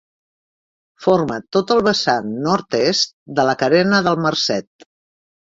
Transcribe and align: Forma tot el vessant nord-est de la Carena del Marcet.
Forma 1.05 1.35
tot 1.57 1.73
el 1.75 1.83
vessant 1.89 2.33
nord-est 2.47 3.15
de 3.41 3.47
la 3.51 3.55
Carena 3.63 4.03
del 4.09 4.21
Marcet. 4.29 4.91